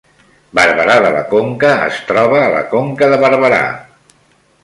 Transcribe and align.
Barberà 0.59 0.93
de 1.05 1.11
la 1.15 1.19
Conca 1.33 1.75
es 1.89 1.99
troba 2.09 2.41
a 2.45 2.49
la 2.55 2.63
Conca 2.73 3.11
de 3.15 3.23
Barberà 3.27 3.61